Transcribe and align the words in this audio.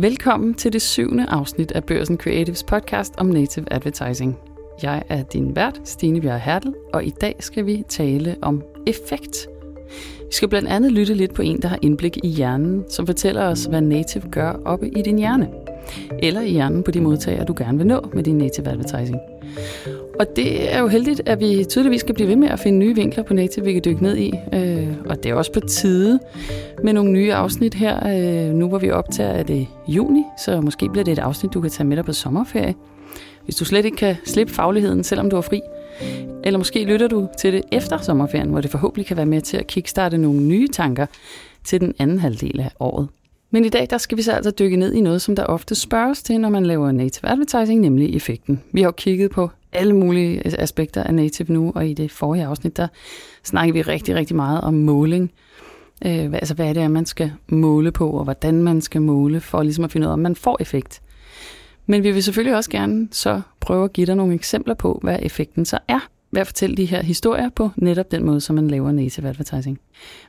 Velkommen 0.00 0.54
til 0.54 0.72
det 0.72 0.82
syvende 0.82 1.26
afsnit 1.28 1.72
af 1.72 1.84
Børsen 1.84 2.16
Creatives 2.16 2.62
podcast 2.62 3.14
om 3.18 3.26
native 3.26 3.72
advertising. 3.72 4.38
Jeg 4.82 5.02
er 5.08 5.22
din 5.22 5.56
vært, 5.56 5.80
Stine 5.84 6.20
Bjerg 6.20 6.40
Hertel, 6.40 6.74
og 6.92 7.04
i 7.04 7.10
dag 7.10 7.36
skal 7.40 7.66
vi 7.66 7.84
tale 7.88 8.36
om 8.42 8.62
effekt. 8.86 9.48
Vi 10.18 10.32
skal 10.32 10.48
blandt 10.48 10.68
andet 10.68 10.92
lytte 10.92 11.14
lidt 11.14 11.34
på 11.34 11.42
en, 11.42 11.62
der 11.62 11.68
har 11.68 11.78
indblik 11.82 12.18
i 12.24 12.28
hjernen, 12.28 12.84
som 12.88 13.06
fortæller 13.06 13.42
os, 13.42 13.64
hvad 13.64 13.80
native 13.80 14.30
gør 14.30 14.52
oppe 14.64 14.88
i 14.98 15.02
din 15.02 15.18
hjerne. 15.18 15.48
Eller 16.22 16.40
i 16.40 16.50
hjernen 16.50 16.82
på 16.82 16.90
de 16.90 17.00
modtagere, 17.00 17.44
du 17.44 17.54
gerne 17.58 17.78
vil 17.78 17.86
nå 17.86 18.10
med 18.14 18.22
din 18.22 18.38
native 18.38 18.68
advertising. 18.68 19.18
Og 20.18 20.26
det 20.36 20.74
er 20.74 20.80
jo 20.80 20.88
heldigt, 20.88 21.22
at 21.26 21.40
vi 21.40 21.64
tydeligvis 21.68 22.00
skal 22.00 22.14
blive 22.14 22.28
ved 22.28 22.36
med 22.36 22.48
at 22.48 22.60
finde 22.60 22.78
nye 22.78 22.94
vinkler 22.94 23.24
på 23.24 23.34
native, 23.34 23.64
vi 23.64 23.72
kan 23.72 23.82
dykke 23.84 24.02
ned 24.02 24.16
i. 24.16 24.34
Øh, 24.52 24.88
og 25.06 25.22
det 25.22 25.30
er 25.30 25.34
også 25.34 25.52
på 25.52 25.60
tide 25.60 26.18
med 26.84 26.92
nogle 26.92 27.12
nye 27.12 27.34
afsnit 27.34 27.74
her. 27.74 28.06
Øh, 28.06 28.54
nu 28.54 28.68
hvor 28.68 28.78
vi 28.78 28.90
optager, 28.90 29.30
er 29.30 29.42
det 29.42 29.66
juni, 29.88 30.24
så 30.44 30.60
måske 30.60 30.88
bliver 30.88 31.04
det 31.04 31.12
et 31.12 31.18
afsnit, 31.18 31.54
du 31.54 31.60
kan 31.60 31.70
tage 31.70 31.86
med 31.86 31.96
dig 31.96 32.04
på 32.04 32.12
sommerferie. 32.12 32.74
Hvis 33.44 33.56
du 33.56 33.64
slet 33.64 33.84
ikke 33.84 33.96
kan 33.96 34.16
slippe 34.24 34.52
fagligheden, 34.52 35.04
selvom 35.04 35.30
du 35.30 35.36
er 35.36 35.40
fri. 35.40 35.60
Eller 36.44 36.58
måske 36.58 36.84
lytter 36.84 37.08
du 37.08 37.28
til 37.38 37.52
det 37.52 37.62
efter 37.72 37.98
sommerferien, 37.98 38.48
hvor 38.48 38.60
det 38.60 38.70
forhåbentlig 38.70 39.06
kan 39.06 39.16
være 39.16 39.26
med 39.26 39.40
til 39.40 39.56
at 39.56 39.66
kickstarte 39.66 40.18
nogle 40.18 40.40
nye 40.40 40.68
tanker 40.68 41.06
til 41.64 41.80
den 41.80 41.94
anden 41.98 42.18
halvdel 42.18 42.60
af 42.60 42.70
året. 42.80 43.08
Men 43.50 43.64
i 43.64 43.68
dag 43.68 43.86
der 43.90 43.98
skal 43.98 44.18
vi 44.18 44.22
så 44.22 44.32
altså 44.32 44.50
dykke 44.50 44.76
ned 44.76 44.92
i 44.92 45.00
noget, 45.00 45.22
som 45.22 45.36
der 45.36 45.44
ofte 45.44 45.74
spørges 45.74 46.22
til, 46.22 46.40
når 46.40 46.48
man 46.48 46.66
laver 46.66 46.92
native 46.92 47.30
advertising, 47.30 47.80
nemlig 47.80 48.16
effekten. 48.16 48.62
Vi 48.72 48.80
har 48.80 48.88
jo 48.88 48.92
kigget 48.92 49.30
på 49.30 49.50
alle 49.72 49.96
mulige 49.96 50.60
aspekter 50.60 51.02
af 51.02 51.14
native 51.14 51.52
nu, 51.52 51.72
og 51.74 51.88
i 51.88 51.94
det 51.94 52.10
forrige 52.10 52.44
afsnit, 52.44 52.76
der 52.76 52.88
snakkede 53.44 53.74
vi 53.74 53.82
rigtig, 53.82 54.14
rigtig 54.14 54.36
meget 54.36 54.60
om 54.60 54.74
måling. 54.74 55.30
Øh, 56.06 56.32
altså 56.32 56.54
hvad 56.54 56.68
er 56.68 56.72
det, 56.72 56.90
man 56.90 57.06
skal 57.06 57.32
måle 57.48 57.92
på, 57.92 58.10
og 58.10 58.24
hvordan 58.24 58.62
man 58.62 58.80
skal 58.80 59.02
måle, 59.02 59.40
for 59.40 59.62
ligesom 59.62 59.84
at 59.84 59.92
finde 59.92 60.06
ud 60.06 60.08
af, 60.08 60.12
om 60.12 60.18
man 60.18 60.36
får 60.36 60.56
effekt. 60.60 61.02
Men 61.86 62.02
vi 62.02 62.10
vil 62.10 62.22
selvfølgelig 62.22 62.56
også 62.56 62.70
gerne 62.70 63.08
så 63.12 63.40
prøve 63.60 63.84
at 63.84 63.92
give 63.92 64.06
dig 64.06 64.16
nogle 64.16 64.34
eksempler 64.34 64.74
på, 64.74 65.00
hvad 65.02 65.18
effekten 65.22 65.64
så 65.64 65.78
er 65.88 66.08
med 66.30 66.40
at 66.40 66.46
fortælle 66.46 66.76
de 66.76 66.84
her 66.84 67.02
historier 67.02 67.48
på 67.48 67.70
netop 67.76 68.10
den 68.10 68.24
måde, 68.24 68.40
som 68.40 68.56
man 68.56 68.68
laver 68.68 68.92
native 68.92 69.28
advertising. 69.28 69.80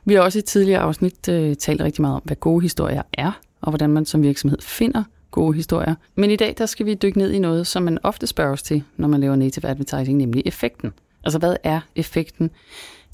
Vi 0.04 0.14
har 0.14 0.20
også 0.20 0.38
i 0.38 0.40
et 0.40 0.44
tidligere 0.44 0.80
afsnit 0.80 1.28
øh, 1.28 1.56
talt 1.56 1.80
rigtig 1.80 2.02
meget 2.02 2.16
om, 2.16 2.22
hvad 2.24 2.36
gode 2.36 2.62
historier 2.62 3.02
er, 3.12 3.40
og 3.60 3.70
hvordan 3.70 3.90
man 3.90 4.04
som 4.04 4.22
virksomhed 4.22 4.58
finder 4.62 5.04
gode 5.30 5.54
historier. 5.54 5.94
Men 6.14 6.30
i 6.30 6.36
dag 6.36 6.54
der 6.58 6.66
skal 6.66 6.86
vi 6.86 6.94
dykke 6.94 7.18
ned 7.18 7.32
i 7.32 7.38
noget, 7.38 7.66
som 7.66 7.82
man 7.82 7.98
ofte 8.02 8.26
spørger 8.26 8.52
os 8.52 8.62
til, 8.62 8.82
når 8.96 9.08
man 9.08 9.20
laver 9.20 9.36
native 9.36 9.68
advertising, 9.68 10.18
nemlig 10.18 10.42
effekten. 10.46 10.92
Altså 11.24 11.38
hvad 11.38 11.56
er 11.62 11.80
effekten 11.96 12.50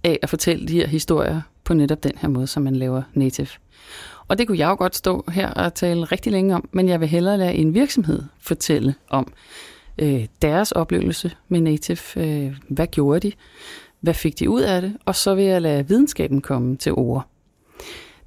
af 0.04 0.18
at 0.22 0.30
fortælle 0.30 0.68
de 0.68 0.72
her 0.72 0.86
historier 0.86 1.40
på 1.64 1.74
netop 1.74 2.02
den 2.02 2.12
her 2.16 2.28
måde, 2.28 2.46
som 2.46 2.62
man 2.62 2.76
laver 2.76 3.02
native? 3.14 3.48
Og 4.28 4.38
det 4.38 4.46
kunne 4.46 4.58
jeg 4.58 4.68
jo 4.68 4.74
godt 4.74 4.96
stå 4.96 5.24
her 5.32 5.50
og 5.50 5.74
tale 5.74 6.04
rigtig 6.04 6.32
længe 6.32 6.54
om, 6.54 6.68
men 6.72 6.88
jeg 6.88 7.00
vil 7.00 7.08
hellere 7.08 7.38
lade 7.38 7.54
en 7.54 7.74
virksomhed 7.74 8.22
fortælle 8.40 8.94
om 9.08 9.32
øh, 9.98 10.26
deres 10.42 10.72
oplevelse 10.72 11.30
med 11.48 11.60
native. 11.60 11.98
Øh, 12.16 12.56
hvad 12.68 12.86
gjorde 12.86 13.20
de? 13.20 13.32
Hvad 14.00 14.14
fik 14.14 14.38
de 14.38 14.50
ud 14.50 14.60
af 14.60 14.82
det? 14.82 14.96
Og 15.04 15.14
så 15.14 15.34
vil 15.34 15.44
jeg 15.44 15.62
lade 15.62 15.88
videnskaben 15.88 16.40
komme 16.40 16.76
til 16.76 16.92
ord. 16.92 17.28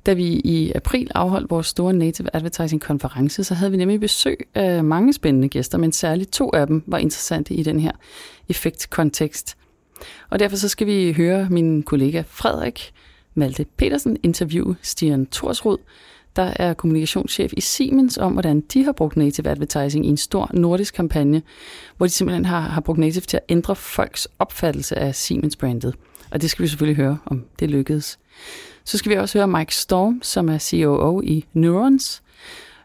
Da 0.05 0.13
vi 0.13 0.25
i 0.28 0.72
april 0.75 1.11
afholdt 1.16 1.50
vores 1.50 1.67
store 1.67 1.94
Native 1.94 2.28
Advertising 2.33 2.81
konference, 2.81 3.44
så 3.44 3.53
havde 3.53 3.72
vi 3.72 3.78
nemlig 3.78 4.00
besøg 4.00 4.47
af 4.55 4.83
mange 4.83 5.13
spændende 5.13 5.50
gæster, 5.50 5.78
men 5.78 5.91
særligt 5.91 6.31
to 6.31 6.52
af 6.53 6.67
dem 6.67 6.83
var 6.88 6.97
interessante 6.97 7.53
i 7.53 7.63
den 7.63 7.80
her 7.80 7.91
effektkontekst. 8.50 9.58
Og 10.30 10.39
derfor 10.39 10.56
så 10.56 10.67
skal 10.67 10.88
vi 10.88 11.13
høre 11.13 11.47
min 11.50 11.83
kollega 11.83 12.23
Frederik 12.28 12.94
Malte 13.33 13.66
Petersen 13.78 14.17
interviewe 14.23 14.75
Stian 14.81 15.25
Torsrud, 15.25 15.78
der 16.35 16.53
er 16.55 16.73
kommunikationschef 16.73 17.53
i 17.57 17.61
Siemens, 17.61 18.17
om 18.17 18.31
hvordan 18.33 18.61
de 18.61 18.83
har 18.83 18.91
brugt 18.91 19.17
native 19.17 19.50
advertising 19.50 20.06
i 20.06 20.09
en 20.09 20.17
stor 20.17 20.50
nordisk 20.53 20.94
kampagne, 20.94 21.41
hvor 21.97 22.06
de 22.06 22.11
simpelthen 22.11 22.45
har, 22.45 22.59
har 22.59 22.81
brugt 22.81 23.00
native 23.00 23.22
til 23.22 23.38
at 23.38 23.44
ændre 23.50 23.75
folks 23.75 24.28
opfattelse 24.39 25.00
af 25.00 25.16
Siemens-brandet. 25.16 25.95
Og 26.31 26.41
det 26.41 26.50
skal 26.50 26.63
vi 26.63 26.67
selvfølgelig 26.67 27.03
høre, 27.03 27.17
om 27.25 27.45
det 27.59 27.69
lykkedes. 27.69 28.19
Så 28.83 28.97
skal 28.97 29.11
vi 29.11 29.17
også 29.17 29.38
høre 29.38 29.47
Mike 29.47 29.75
Storm, 29.75 30.19
som 30.23 30.50
er 30.50 30.59
COO 30.59 31.22
i 31.22 31.45
Neurons, 31.53 32.23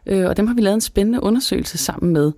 øh, 0.07 0.25
og 0.25 0.37
dem 0.37 0.47
har 0.47 0.55
vi 0.55 0.61
lavet 0.61 0.73
en 0.73 0.81
spændende 0.81 1.23
undersøgelse 1.23 1.77
sammen 1.77 2.13
med. 2.13 2.31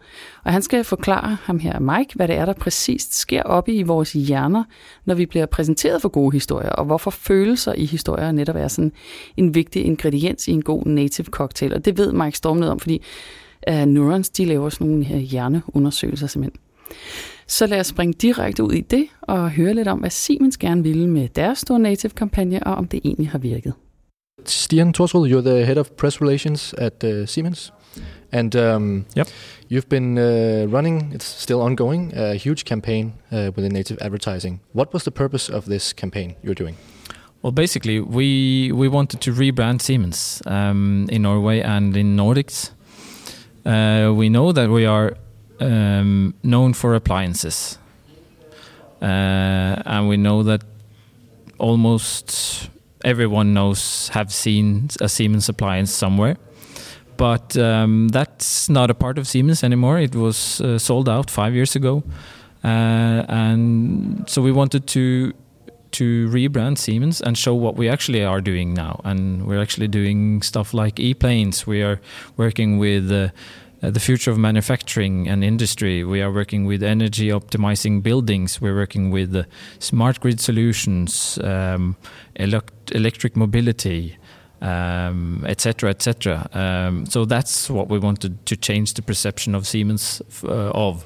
Og 0.45 0.53
han 0.53 0.61
skal 0.61 0.83
forklare 0.83 1.37
ham 1.43 1.59
her, 1.59 1.79
Mike, 1.79 2.15
hvad 2.15 2.27
det 2.27 2.35
er, 2.35 2.45
der 2.45 2.53
præcist 2.53 3.15
sker 3.19 3.43
oppe 3.43 3.73
i 3.73 3.83
vores 3.83 4.13
hjerner, 4.13 4.63
når 5.05 5.15
vi 5.15 5.25
bliver 5.25 5.45
præsenteret 5.45 6.01
for 6.01 6.09
gode 6.09 6.31
historier, 6.31 6.69
og 6.69 6.85
hvorfor 6.85 7.11
følelser 7.11 7.73
i 7.73 7.85
historier 7.85 8.31
netop 8.31 8.55
er 8.55 8.67
sådan 8.67 8.91
en 9.37 9.55
vigtig 9.55 9.85
ingrediens 9.85 10.47
i 10.47 10.51
en 10.51 10.61
god 10.61 10.85
native 10.85 11.27
cocktail. 11.27 11.73
Og 11.73 11.85
det 11.85 11.97
ved 11.97 12.11
Mike 12.11 12.37
Storm 12.37 12.57
noget 12.57 12.71
om, 12.71 12.79
fordi 12.79 13.03
uh, 13.71 13.75
Neurons, 13.75 14.29
de 14.29 14.45
laver 14.45 14.69
sådan 14.69 14.87
nogle 14.87 15.03
her 15.03 15.17
hjerneundersøgelser 15.17 16.27
simpelthen. 16.27 16.59
Så 17.47 17.67
lad 17.67 17.79
os 17.79 17.87
springe 17.87 18.13
direkte 18.13 18.63
ud 18.63 18.73
i 18.73 18.81
det 18.81 19.07
og 19.21 19.51
høre 19.51 19.73
lidt 19.73 19.87
om, 19.87 19.99
hvad 19.99 20.09
Siemens 20.09 20.57
gerne 20.57 20.83
ville 20.83 21.09
med 21.09 21.27
deres 21.27 21.59
store 21.59 21.79
native-kampagne, 21.79 22.63
og 22.67 22.75
om 22.75 22.87
det 22.87 22.99
egentlig 23.03 23.29
har 23.29 23.39
virket. 23.39 23.73
Stian 24.45 24.93
Torsrud, 24.93 25.29
you're 25.29 25.41
the 25.41 25.65
head 25.65 25.77
of 25.77 25.95
press 25.97 26.21
relations 26.21 26.73
at 26.73 27.03
uh, 27.03 27.25
Siemens. 27.25 27.71
And 28.31 28.55
um, 28.55 29.05
yep. 29.15 29.27
you've 29.67 29.89
been 29.89 30.17
uh, 30.17 30.67
running, 30.69 31.11
it's 31.13 31.25
still 31.25 31.61
ongoing, 31.61 32.13
a 32.15 32.35
huge 32.35 32.63
campaign 32.63 33.13
uh, 33.31 33.51
within 33.55 33.73
native 33.73 33.97
advertising. 34.01 34.59
What 34.73 34.93
was 34.93 35.03
the 35.03 35.11
purpose 35.11 35.49
of 35.49 35.65
this 35.65 35.93
campaign 35.93 36.35
you're 36.43 36.55
doing? 36.55 36.77
Well, 37.41 37.53
basically, 37.53 38.01
we 38.01 38.71
we 38.73 38.89
wanted 38.89 39.21
to 39.21 39.31
rebrand 39.31 39.81
Siemens 39.81 40.41
um, 40.45 41.07
in 41.09 41.21
Norway 41.21 41.61
and 41.61 41.95
in 41.95 42.17
Nordics. 42.17 42.71
Uh, 43.65 44.13
we 44.13 44.27
know 44.27 44.51
that 44.51 44.69
we 44.69 44.85
are 44.85 45.15
um, 45.61 46.33
known 46.43 46.73
for 46.73 46.95
appliances, 46.95 47.77
uh, 49.01 49.05
and 49.85 50.09
we 50.09 50.17
know 50.17 50.43
that 50.43 50.63
almost 51.57 52.69
everyone 53.03 53.53
knows 53.53 54.09
have 54.09 54.31
seen 54.33 54.89
a 55.01 55.09
Siemens 55.09 55.49
appliance 55.49 55.91
somewhere. 55.91 56.37
But 57.17 57.57
um, 57.57 58.07
that's 58.07 58.69
not 58.69 58.89
a 58.89 58.93
part 58.93 59.17
of 59.17 59.27
Siemens 59.27 59.63
anymore. 59.63 59.99
It 59.99 60.15
was 60.15 60.61
uh, 60.61 60.79
sold 60.79 61.09
out 61.09 61.29
five 61.29 61.53
years 61.53 61.75
ago, 61.75 62.03
uh, 62.63 63.25
and 63.27 64.29
so 64.29 64.41
we 64.41 64.53
wanted 64.53 64.87
to 64.87 65.33
to 65.91 66.29
rebrand 66.29 66.77
Siemens 66.77 67.19
and 67.19 67.37
show 67.37 67.53
what 67.53 67.75
we 67.75 67.89
actually 67.89 68.23
are 68.23 68.41
doing 68.41 68.73
now. 68.73 69.01
And 69.03 69.45
we're 69.45 69.61
actually 69.61 69.87
doing 69.87 70.41
stuff 70.41 70.73
like 70.73 70.99
e-planes. 70.99 71.65
We 71.67 71.81
are 71.81 71.99
working 72.37 72.77
with 72.77 73.11
uh, 73.11 73.29
uh, 73.81 73.89
the 73.89 73.99
future 73.99 74.31
of 74.31 74.37
manufacturing 74.37 75.27
and 75.27 75.43
industry. 75.43 76.03
We 76.03 76.21
are 76.21 76.31
working 76.31 76.65
with 76.65 76.83
energy 76.83 77.29
optimizing 77.29 78.03
buildings. 78.03 78.61
We're 78.61 78.75
working 78.75 79.11
with 79.11 79.35
uh, 79.35 79.43
smart 79.79 80.19
grid 80.19 80.39
solutions, 80.39 81.39
um, 81.43 81.95
elect- 82.35 82.91
electric 82.91 83.35
mobility, 83.35 84.17
um, 84.61 85.45
etc., 85.47 85.89
etc. 85.89 86.49
Um, 86.53 87.05
so 87.05 87.25
that's 87.25 87.69
what 87.69 87.87
we 87.87 87.99
wanted 87.99 88.45
to 88.45 88.55
change 88.55 88.93
the 88.95 89.01
perception 89.01 89.55
of 89.55 89.65
Siemens 89.65 90.21
uh, 90.43 90.71
of. 90.71 91.05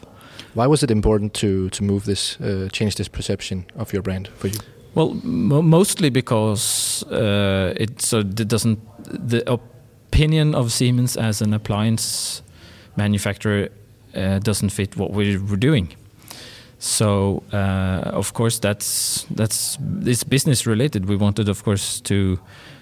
Why 0.55 0.67
was 0.67 0.83
it 0.83 0.91
important 0.91 1.33
to 1.35 1.69
to 1.69 1.83
move 1.83 2.05
this, 2.05 2.39
uh, 2.41 2.69
change 2.71 2.95
this 2.95 3.07
perception 3.07 3.65
of 3.75 3.93
your 3.93 4.01
brand 4.01 4.27
for 4.37 4.47
you? 4.47 4.59
Well, 4.95 5.15
mo- 5.23 5.63
mostly 5.63 6.09
because 6.09 7.03
uh, 7.11 7.73
it 7.75 8.01
so 8.01 8.19
it 8.19 8.47
doesn't 8.47 8.79
the 9.05 9.43
opinion 9.51 10.55
of 10.55 10.71
Siemens 10.71 11.17
as 11.17 11.41
an 11.41 11.53
appliance 11.53 12.43
manufacturer 12.95 13.69
uh, 14.15 14.39
doesn't 14.39 14.69
fit 14.69 14.95
what 14.97 15.11
we 15.11 15.37
were 15.37 15.57
doing. 15.57 15.95
So 16.79 17.43
uh, 17.53 18.11
of 18.17 18.33
course 18.33 18.59
that's 18.59 19.25
that's 19.35 19.77
it's 20.05 20.23
business 20.23 20.67
related. 20.67 21.07
We 21.07 21.15
wanted, 21.15 21.49
of 21.49 21.63
course, 21.63 22.01
to 22.01 22.37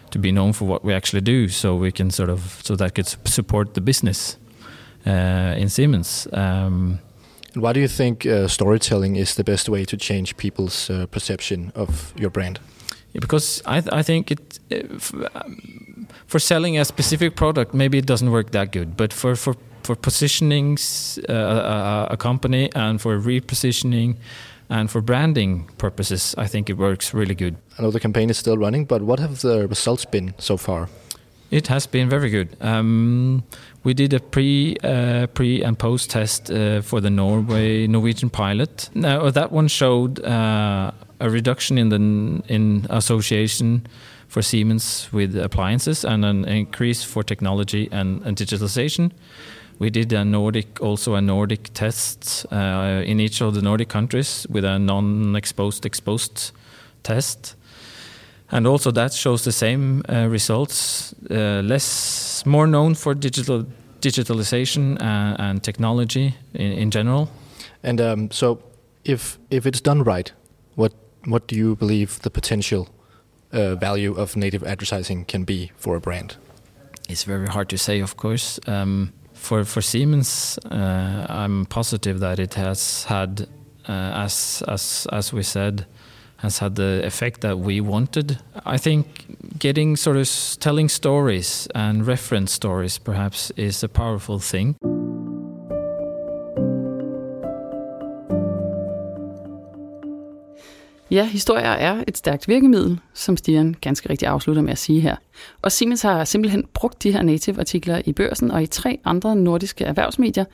to 0.09 0.19
be 0.19 0.31
known 0.31 0.53
for 0.53 0.65
what 0.65 0.83
we 0.83 0.93
actually 0.93 1.21
do, 1.21 1.47
so 1.47 1.75
we 1.75 1.91
can 1.91 2.11
sort 2.11 2.29
of 2.29 2.61
so 2.63 2.75
that 2.75 2.95
could 2.95 3.07
support 3.25 3.73
the 3.73 3.81
business 3.81 4.37
uh, 5.05 5.55
in 5.57 5.69
Siemens. 5.69 6.27
Um, 6.33 6.99
and 7.53 7.61
why 7.63 7.73
do 7.73 7.79
you 7.79 7.87
think 7.87 8.25
uh, 8.25 8.47
storytelling 8.47 9.17
is 9.17 9.35
the 9.35 9.43
best 9.43 9.69
way 9.69 9.85
to 9.85 9.97
change 9.97 10.35
people's 10.37 10.89
uh, 10.89 11.05
perception 11.05 11.71
of 11.75 12.13
your 12.15 12.29
brand? 12.29 12.59
Yeah, 13.13 13.19
because 13.19 13.61
I, 13.65 13.81
th- 13.81 13.93
I 13.93 14.03
think 14.03 14.31
it 14.31 14.59
um, 15.35 16.07
for 16.27 16.39
selling 16.39 16.79
a 16.79 16.85
specific 16.85 17.35
product, 17.35 17.73
maybe 17.73 17.97
it 17.97 18.05
doesn't 18.05 18.31
work 18.31 18.51
that 18.51 18.71
good. 18.71 18.95
But 18.95 19.13
for 19.13 19.35
for 19.35 19.55
for 19.91 20.01
positioning 20.01 20.77
uh, 21.27 21.33
a, 21.33 22.07
a, 22.11 22.17
company 22.17 22.69
and 22.75 23.01
for 23.01 23.19
repositioning 23.19 24.15
and 24.69 24.89
for 24.89 25.01
branding 25.01 25.69
purposes, 25.77 26.33
I 26.37 26.47
think 26.47 26.69
it 26.69 26.77
works 26.77 27.13
really 27.13 27.35
good. 27.35 27.55
I 27.77 27.81
know 27.81 27.91
the 27.91 27.99
campaign 27.99 28.29
is 28.29 28.37
still 28.37 28.57
running, 28.57 28.85
but 28.85 29.01
what 29.01 29.19
have 29.19 29.41
the 29.41 29.67
results 29.67 30.05
been 30.05 30.33
so 30.37 30.57
far? 30.57 30.87
it 31.51 31.67
has 31.67 31.85
been 31.85 32.09
very 32.09 32.29
good. 32.29 32.55
Um, 32.61 33.43
we 33.83 33.93
did 33.93 34.13
a 34.13 34.21
pre 34.21 34.77
uh, 34.83 35.27
pre 35.27 35.61
and 35.61 35.77
post 35.77 36.09
test 36.09 36.49
uh, 36.49 36.81
for 36.81 37.01
the 37.01 37.09
Norway 37.09 37.87
Norwegian 37.87 38.29
pilot. 38.29 38.89
Now 38.93 39.29
that 39.29 39.51
one 39.51 39.67
showed 39.67 40.23
uh, 40.23 40.91
a 41.19 41.29
reduction 41.29 41.77
in 41.77 41.89
the 41.89 41.97
in 42.47 42.87
association 42.89 43.85
for 44.29 44.41
Siemens 44.41 45.09
with 45.11 45.35
appliances 45.35 46.05
and 46.05 46.23
an 46.23 46.45
increase 46.45 47.03
for 47.03 47.21
technology 47.23 47.89
and, 47.91 48.21
and 48.25 48.37
digitalization. 48.37 49.11
We 49.81 49.89
did 49.89 50.13
a 50.13 50.23
Nordic, 50.23 50.79
also 50.79 51.15
a 51.15 51.21
Nordic 51.21 51.73
test 51.73 52.45
uh, 52.51 53.01
in 53.03 53.19
each 53.19 53.41
of 53.41 53.55
the 53.55 53.63
Nordic 53.63 53.89
countries 53.89 54.45
with 54.47 54.63
a 54.63 54.77
non-exposed 54.77 55.87
exposed 55.87 56.51
test, 57.01 57.55
and 58.51 58.67
also 58.67 58.91
that 58.91 59.11
shows 59.11 59.43
the 59.43 59.51
same 59.51 60.03
uh, 60.07 60.27
results. 60.27 61.15
Uh, 61.31 61.63
less, 61.63 62.45
more 62.45 62.67
known 62.67 62.93
for 62.93 63.15
digital 63.15 63.65
digitalization 64.01 65.01
and, 65.01 65.39
and 65.39 65.63
technology 65.63 66.35
in, 66.53 66.71
in, 66.73 66.91
general. 66.91 67.31
And 67.81 67.99
um, 67.99 68.29
so, 68.29 68.61
if 69.03 69.39
if 69.49 69.65
it's 69.65 69.81
done 69.81 70.03
right, 70.03 70.31
what 70.75 70.93
what 71.25 71.47
do 71.47 71.55
you 71.55 71.75
believe 71.75 72.19
the 72.21 72.29
potential 72.29 72.87
uh, 73.51 73.73
value 73.73 74.13
of 74.13 74.35
native 74.35 74.63
advertising 74.63 75.25
can 75.25 75.43
be 75.43 75.71
for 75.75 75.95
a 75.95 75.99
brand? 75.99 76.37
It's 77.09 77.23
very 77.23 77.47
hard 77.47 77.67
to 77.69 77.77
say, 77.77 77.99
of 77.99 78.15
course. 78.15 78.59
Um, 78.67 79.13
for 79.41 79.65
for 79.65 79.81
Siemens, 79.81 80.59
uh, 80.69 81.25
I'm 81.27 81.65
positive 81.65 82.19
that 82.19 82.39
it 82.39 82.53
has 82.53 83.05
had, 83.05 83.47
uh, 83.89 84.25
as 84.25 84.63
as 84.67 85.07
as 85.11 85.33
we 85.33 85.43
said, 85.43 85.85
has 86.37 86.59
had 86.59 86.75
the 86.75 87.01
effect 87.03 87.41
that 87.41 87.57
we 87.57 87.81
wanted. 87.81 88.37
I 88.65 88.77
think 88.77 89.05
getting 89.57 89.97
sort 89.97 90.17
of 90.17 90.29
telling 90.59 90.89
stories 90.89 91.67
and 91.73 92.05
reference 92.05 92.51
stories 92.51 92.99
perhaps 92.99 93.51
is 93.57 93.83
a 93.83 93.89
powerful 93.89 94.39
thing. 94.39 94.75
Ja, 101.11 101.25
historier 101.25 101.69
er 101.69 102.03
et 102.07 102.17
stærkt 102.17 102.47
virkemiddel, 102.47 102.99
som 103.13 103.37
Stian 103.37 103.75
ganske 103.81 104.09
rigtig 104.09 104.27
afslutter 104.27 104.61
med 104.61 104.71
at 104.71 104.77
sige 104.77 105.01
her. 105.01 105.15
Og 105.61 105.71
Siemens 105.71 106.01
har 106.01 106.23
simpelthen 106.23 106.65
brugt 106.73 107.03
de 107.03 107.11
her 107.11 107.21
native-artikler 107.21 108.01
i 108.05 108.13
børsen 108.13 108.51
og 108.51 108.63
i 108.63 108.67
tre 108.67 108.99
andre 109.05 109.35
nordiske 109.35 109.85
erhvervsmedier 109.85 110.45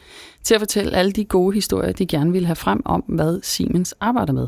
til 0.44 0.54
at 0.54 0.62
fortælle 0.62 0.95
alle 0.95 1.12
de 1.12 1.25
gode 1.25 1.54
historier, 1.54 1.92
de 1.92 2.06
gerne 2.06 2.31
vil 2.31 2.45
have 2.45 2.56
frem 2.56 2.81
om, 2.86 3.04
hvad 3.07 3.39
Siemens 3.44 3.95
arbejder 4.00 4.33
med. 4.33 4.48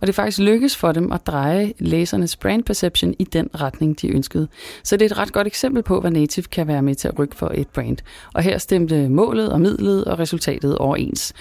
Og 0.00 0.06
det 0.06 0.14
faktisk 0.14 0.38
lykkes 0.38 0.76
for 0.76 0.92
dem 0.92 1.12
at 1.12 1.26
dreje 1.26 1.72
læsernes 1.78 2.36
brand 2.36 2.64
perception 2.64 3.14
i 3.18 3.24
den 3.24 3.48
retning, 3.60 4.00
de 4.00 4.08
ønskede. 4.08 4.48
Så 4.84 4.96
det 4.96 5.06
er 5.06 5.14
et 5.14 5.18
ret 5.18 5.32
godt 5.32 5.46
eksempel 5.46 5.82
på, 5.82 6.00
hvad 6.00 6.10
native 6.10 6.44
kan 6.50 6.66
være 6.66 6.82
med 6.82 6.94
til 6.94 7.08
at 7.08 7.18
rykke 7.18 7.36
for 7.36 7.50
et 7.54 7.68
brand. 7.68 7.96
Og 8.34 8.42
her 8.42 8.58
stemte 8.58 9.08
målet 9.08 9.52
og 9.52 9.60
midlet 9.60 10.04
og 10.04 10.18
resultatet 10.18 10.78
overens. 10.78 11.34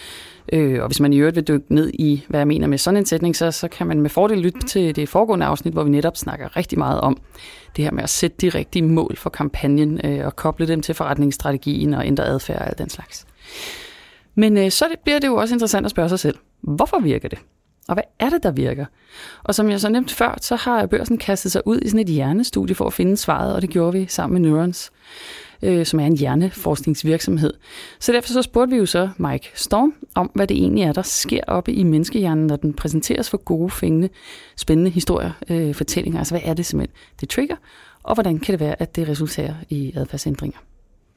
Øh, 0.54 0.82
og 0.82 0.88
hvis 0.88 1.00
man 1.00 1.14
i 1.14 1.18
øvrigt 1.18 1.36
vil 1.36 1.48
dykke 1.48 1.76
ned 1.76 1.92
i, 1.94 2.26
hvad 2.28 2.40
jeg 2.40 2.48
mener 2.48 2.68
med 2.68 2.78
sådan 2.78 2.98
en 2.98 3.06
sætning, 3.06 3.36
så, 3.36 3.52
så 3.52 3.68
kan 3.68 3.88
man 3.88 4.02
med 4.02 4.10
fordel 4.10 4.38
lytte 4.38 4.60
til 4.68 4.96
det 4.96 5.10
foregående 5.10 5.46
afsnit, 5.46 5.74
hvor 5.74 5.84
vi 5.84 5.90
netop 5.90 6.18
snakker 6.18 6.58
rigtig 6.58 6.78
meget 6.78 7.02
om 7.02 7.18
det 7.76 7.84
her 7.84 7.92
med 7.92 8.04
at 8.04 8.10
sætte 8.10 8.38
de 8.42 8.50
rigtige 8.50 8.84
mål 8.84 9.18
for 9.18 9.30
kampagnen 9.30 10.02
øh, 10.06 10.26
og 10.26 10.36
koble 10.36 10.68
dem 10.68 10.82
til 10.82 10.96
forretningsstrategien 10.96 11.94
og 11.94 12.08
ændre 12.08 12.26
adfærd 12.26 12.62
og 12.62 12.68
alt 12.68 12.78
den 12.78 12.90
slags. 12.90 13.26
Men 14.36 14.58
øh, 14.58 14.72
så 14.72 14.86
bliver 15.04 15.20
det 15.20 15.28
jo 15.28 15.36
også 15.36 15.56
interessant 15.56 15.86
at 15.86 15.92
spørge 15.92 16.10
sig 16.10 16.20
selv, 16.20 16.38
hvorfor 16.62 17.00
virker 17.00 17.30
det? 17.30 17.40
Og 17.88 17.94
hvad 17.94 18.04
er 18.20 18.30
det, 18.30 18.44
der 18.44 18.52
virker? 18.52 18.86
Og 19.44 19.56
som 19.56 19.70
jeg 19.70 19.80
så 19.80 19.90
nemt 19.90 20.12
før, 20.12 20.38
så 20.42 20.56
har 20.56 20.86
børsen 20.86 21.18
kastet 21.18 21.52
sig 21.52 21.62
ud 21.66 21.80
i 21.82 21.88
sådan 21.88 22.00
et 22.00 22.08
hjernestudie 22.08 22.76
for 22.76 22.86
at 22.86 22.94
finde 22.94 23.18
svaret, 23.18 23.56
og 23.56 23.62
det 23.62 23.70
gjorde 23.70 23.94
vi 24.00 24.06
sammen 24.10 24.42
med 24.42 24.50
Neurons, 24.50 24.92
øh, 25.62 25.86
som 25.86 26.00
er 26.00 26.06
en 26.06 26.18
hjerneforskningsvirksomhed. 26.18 27.54
Så 28.00 28.12
derfor 28.12 28.34
så 28.34 28.42
spurgte 28.42 28.72
vi 28.72 28.78
jo 28.78 28.86
så 28.86 29.10
Mike 29.18 29.52
Storm 29.56 29.94
om, 30.16 30.32
hvad 30.36 30.48
det 30.48 30.58
egentlig 30.58 30.84
er, 30.84 30.94
der 30.94 31.02
sker 31.02 31.42
oppe 31.48 31.74
i 31.74 31.84
menneskehjernen, 31.84 32.48
når 32.48 32.56
den 32.56 32.74
præsenteres 32.74 33.30
for 33.30 33.38
gode, 33.38 33.70
fængende, 33.70 34.10
spændende 34.58 34.92
historier, 34.92 35.32
øh, 35.50 35.76
fortællinger. 35.76 36.20
Altså 36.20 36.34
hvad 36.34 36.42
er 36.46 36.54
det 36.54 36.66
simpelthen, 36.66 36.96
det 37.22 37.30
trigger, 37.30 37.56
og 38.04 38.14
hvordan 38.14 38.40
kan 38.40 38.52
det 38.52 38.60
være, 38.60 38.82
at 38.82 38.96
det 38.96 39.10
resulterer 39.10 39.54
i 39.70 39.94
adfærdsændringer? 39.96 40.58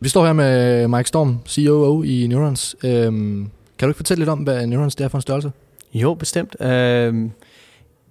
Vi 0.00 0.08
står 0.08 0.26
her 0.26 0.32
med 0.32 0.88
Mike 0.88 1.08
Storm, 1.08 1.38
CEO 1.46 2.02
i 2.02 2.26
Neurons. 2.26 2.76
Øhm, 2.84 3.50
kan 3.78 3.86
du 3.86 3.90
ikke 3.90 3.96
fortælle 3.96 4.20
lidt 4.20 4.28
om, 4.28 4.38
hvad 4.38 4.66
Neurons 4.66 4.94
er 4.94 5.08
for 5.08 5.18
en 5.18 5.22
størrelse? 5.22 5.52
Jo, 5.94 6.14
bestemt. 6.14 6.56
Øh, 6.60 7.30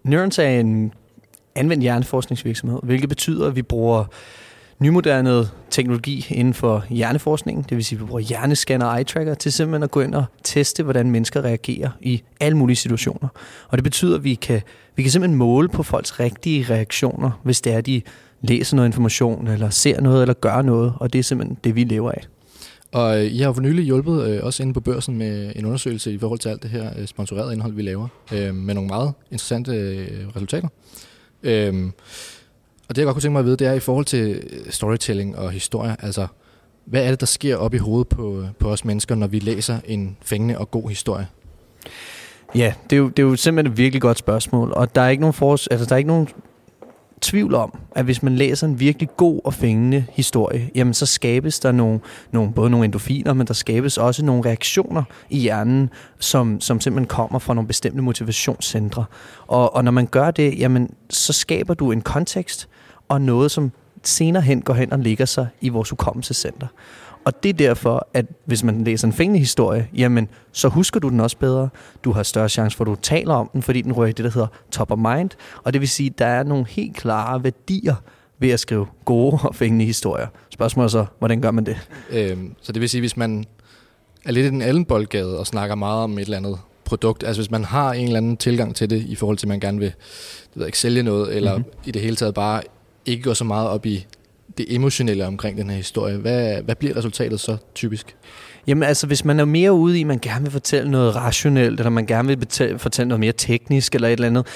Neurons 0.04 0.40
er 0.40 0.48
en 0.48 0.94
anvendt 1.56 1.82
hjerneforskningsvirksomhed, 1.82 2.80
hvilket 2.84 3.10
betyder, 3.10 3.48
at 3.48 3.56
vi 3.56 3.62
bruger 3.62 4.06
nymoderne 4.80 5.48
teknologi 5.70 6.28
inden 6.30 6.54
for 6.54 6.86
hjerneforskning, 6.90 7.70
det 7.70 7.78
vil 7.78 7.86
sige, 7.86 7.98
at 7.98 8.02
vi 8.02 8.06
bruger 8.06 8.20
hjernescanner 8.20 8.86
og 8.86 8.98
eye 8.98 9.04
tracker 9.04 9.34
til 9.34 9.52
simpelthen 9.52 9.84
at 9.84 9.92
gå 9.92 10.02
ind 10.02 10.16
og 10.16 10.26
teste, 10.44 10.84
hvordan 10.84 11.12
mennesker 11.12 11.42
reagerer 11.42 11.90
i 12.02 12.24
alle 12.40 12.58
mulige 12.58 12.76
situationer. 12.76 13.28
Og 13.68 13.78
det 13.78 13.84
betyder, 13.84 14.16
at 14.16 14.24
vi 14.24 14.34
kan, 14.34 14.62
vi 14.96 15.04
kan 15.04 15.12
simpelthen 15.12 15.38
måle 15.38 15.70
på 15.70 15.84
folks 15.84 16.20
rigtige 16.20 16.66
reaktioner, 16.70 17.32
hvis 17.44 17.62
det 17.62 17.74
er, 17.74 17.78
at 17.78 17.86
de 17.86 18.02
læser 18.42 18.76
noget 18.76 18.90
information, 18.90 19.48
eller 19.48 19.70
ser 19.70 20.02
noget, 20.02 20.22
eller 20.22 20.34
gør 20.34 20.62
noget, 20.62 20.94
og 21.00 21.14
det 21.14 21.20
er 21.20 21.24
simpelthen 21.24 21.58
det, 21.64 21.76
vi 21.76 21.84
lever 21.84 22.12
af. 22.12 22.28
Og 22.94 23.20
øh, 23.20 23.32
I 23.32 23.38
har 23.38 23.54
for 23.54 23.62
nylig 23.62 23.86
hjulpet 23.86 24.28
øh, 24.28 24.44
også 24.44 24.64
inde 24.64 24.74
på 24.74 24.80
børsen 24.80 25.18
med 25.18 25.54
en 25.56 25.66
undersøgelse 25.66 26.14
i 26.14 26.18
forhold 26.18 26.40
til 26.40 26.50
alt 26.50 26.64
det 26.64 26.72
her 26.72 26.90
øh, 26.98 27.08
sponsorerede 27.08 27.54
indhold, 27.54 27.74
vi 27.74 27.82
laver, 27.82 28.08
øh, 28.34 28.56
med 28.56 28.74
nogle 28.74 28.88
meget 28.88 29.14
interessante 29.32 29.72
øh, 29.72 30.28
resultater. 30.36 30.68
Øh, 31.44 31.92
og 32.90 32.96
det 32.96 32.98
jeg 32.98 33.06
godt 33.06 33.14
kunne 33.14 33.22
tænke 33.22 33.32
mig 33.32 33.40
at 33.40 33.46
vide, 33.46 33.58
det 33.58 33.68
er 33.68 33.74
i 33.74 33.80
forhold 33.80 34.06
til 34.06 34.30
øh, 34.30 34.72
storytelling 34.72 35.38
og 35.38 35.52
historie, 35.52 35.96
altså 36.00 36.28
hvad 36.86 37.06
er 37.06 37.10
det, 37.10 37.20
der 37.20 37.26
sker 37.26 37.56
op 37.56 37.74
i 37.74 37.78
hovedet 37.78 38.08
på, 38.08 38.40
øh, 38.40 38.48
på 38.60 38.70
os 38.70 38.86
mennesker, 38.86 39.16
når 39.16 39.28
vi 39.28 39.40
læser 39.40 39.80
en 39.86 40.18
fængende 40.22 40.58
og 40.58 40.72
god 40.72 40.90
historie? 40.90 41.28
Ja, 42.56 42.74
det 42.90 42.96
er, 42.96 42.98
jo, 42.98 43.10
det 43.10 43.20
er 43.20 43.28
jo 43.28 43.36
simpelthen 43.36 43.72
et 43.72 43.78
virkelig 43.78 44.02
godt 44.02 44.18
spørgsmål, 44.18 44.72
og 44.72 44.96
der 44.96 45.02
er 45.02 45.10
ikke 45.10 45.22
nogen, 45.22 45.34
for, 45.34 45.52
altså, 45.52 45.86
der 45.86 45.94
er 45.94 45.98
ikke 45.98 46.08
nogen 46.08 46.28
tvivl 47.24 47.56
om, 47.56 47.80
at 47.96 48.06
hvis 48.06 48.24
man 48.24 48.36
læser 48.36 48.68
en 48.68 48.80
virkelig 48.80 49.10
god 49.18 49.42
og 49.44 49.54
fængende 49.54 50.06
historie, 50.12 50.70
jamen 50.76 50.94
så 50.94 51.06
skabes 51.06 51.60
der 51.60 51.72
nogle, 51.72 52.00
nogle, 52.32 52.54
både 52.54 52.70
nogle 52.70 52.86
endorfiner, 52.86 53.34
men 53.34 53.48
der 53.48 53.54
skabes 53.54 53.98
også 53.98 54.26
nogle 54.26 54.46
reaktioner 54.46 55.04
i 55.30 55.40
hjernen, 55.40 55.90
som, 56.20 56.62
som 56.62 56.80
simpelthen 56.80 57.08
kommer 57.08 57.40
fra 57.40 57.54
nogle 57.54 57.68
bestemte 57.68 58.02
motivationscentre. 58.02 59.06
Og, 59.48 59.76
og 59.76 59.84
når 59.84 59.92
man 59.92 60.06
gør 60.06 60.32
det, 60.32 60.60
jamen 60.60 60.90
så 61.10 61.34
skaber 61.34 61.74
du 61.74 61.92
en 61.92 62.02
kontekst 62.02 62.68
og 63.10 63.22
noget, 63.22 63.52
som 63.52 63.72
senere 64.04 64.44
hen 64.44 64.62
går 64.62 64.74
hen 64.74 64.94
og 64.94 65.00
ligger 65.00 65.26
sig 65.26 65.48
i 65.62 65.70
vores 65.70 65.90
hukommelsescenter. 65.90 66.68
Og 67.26 67.44
det 67.44 67.50
er 67.50 67.54
derfor, 67.54 68.08
at 68.14 68.26
hvis 68.46 68.64
man 68.64 68.84
læser 68.84 69.08
en 69.08 69.14
fængende 69.14 69.40
historie, 69.40 69.88
jamen, 69.98 70.30
så 70.52 70.68
husker 70.68 71.00
du 71.00 71.10
den 71.10 71.20
også 71.20 71.38
bedre. 71.38 71.70
Du 72.04 72.12
har 72.12 72.24
større 72.24 72.50
chance 72.50 72.78
for, 72.78 72.84
at 72.84 72.88
du 72.88 72.96
taler 72.96 73.34
om 73.34 73.50
den, 73.54 73.62
fordi 73.62 73.82
den 73.82 73.92
rører 73.92 74.08
i 74.08 74.12
det, 74.12 74.26
der 74.26 74.32
hedder 74.32 74.48
top 74.72 74.92
of 74.92 74.98
mind. 74.98 75.30
Og 75.64 75.74
det 75.74 75.82
vil 75.82 75.90
sige, 75.90 76.10
at 76.10 76.20
der 76.20 76.26
er 76.26 76.44
nogle 76.44 76.66
helt 76.70 76.96
klare 76.96 77.44
værdier 77.44 77.96
ved 78.40 78.50
at 78.50 78.60
skrive 78.60 78.88
gode 79.06 79.40
og 79.48 79.56
fængende 79.56 79.86
historier. 79.86 80.28
Spørgsmålet 80.50 80.88
er 80.88 80.92
så, 80.92 81.06
hvordan 81.20 81.42
gør 81.42 81.52
man 81.52 81.66
det? 81.66 81.78
Øhm, 82.10 82.56
så 82.62 82.72
det 82.72 82.82
vil 82.82 82.90
sige, 82.90 83.02
hvis 83.02 83.18
man 83.18 83.46
er 84.26 84.32
lidt 84.32 84.46
i 84.46 84.50
den 84.50 84.62
anden 84.62 84.86
boldgade 84.86 85.40
og 85.40 85.48
snakker 85.48 85.76
meget 85.76 86.04
om 86.04 86.18
et 86.18 86.22
eller 86.22 86.38
andet 86.38 86.60
produkt, 86.86 87.24
altså 87.24 87.42
hvis 87.42 87.52
man 87.52 87.64
har 87.64 87.94
en 87.94 88.06
eller 88.06 88.18
anden 88.18 88.38
tilgang 88.38 88.76
til 88.76 88.90
det, 88.90 89.06
i 89.06 89.16
forhold 89.16 89.38
til, 89.38 89.46
at 89.46 89.50
man 89.50 89.60
gerne 89.60 89.80
vil 89.80 89.88
det 89.88 90.60
ved 90.60 90.66
ikke, 90.66 90.80
sælge 90.80 91.04
noget, 91.04 91.36
eller 91.36 91.58
mm-hmm. 91.58 91.72
i 91.86 91.92
det 91.92 92.02
hele 92.02 92.16
taget 92.16 92.34
bare 92.34 92.62
ikke 93.06 93.24
gå 93.24 93.34
så 93.34 93.44
meget 93.44 93.70
op 93.70 93.86
i 93.86 94.06
det 94.58 94.76
emotionelle 94.76 95.28
omkring 95.28 95.58
den 95.58 95.70
her 95.70 95.78
historie. 95.78 96.18
Hvad, 96.18 96.62
hvad 96.62 96.76
bliver 96.76 96.98
resultatet 96.98 97.40
så 97.40 97.58
typisk? 97.76 98.16
Jamen 98.68 98.84
altså, 98.84 99.08
hvis 99.08 99.26
man 99.26 99.40
er 99.40 99.46
mere 99.46 99.74
ude 99.74 99.98
i, 99.98 100.02
at 100.02 100.08
man 100.08 100.20
gerne 100.20 100.44
vil 100.44 100.52
fortælle 100.52 100.92
noget 100.92 101.16
rationelt, 101.16 101.80
eller 101.80 101.90
man 101.90 102.06
gerne 102.06 102.28
vil 102.28 102.38
betale, 102.38 102.80
fortælle 102.80 103.08
noget 103.08 103.20
mere 103.20 103.34
teknisk, 103.38 103.96
eller 103.96 104.08
et 104.08 104.14
eller 104.14 104.28
andet, 104.28 104.48